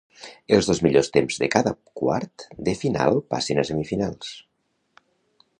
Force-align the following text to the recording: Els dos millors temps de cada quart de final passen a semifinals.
Els 0.55 0.69
dos 0.69 0.79
millors 0.85 1.09
temps 1.17 1.37
de 1.43 1.49
cada 1.57 1.75
quart 2.01 2.47
de 2.71 2.75
final 2.81 3.23
passen 3.35 3.63
a 3.63 3.67
semifinals. 3.71 4.33